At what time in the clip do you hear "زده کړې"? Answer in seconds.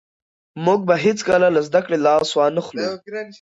1.67-1.97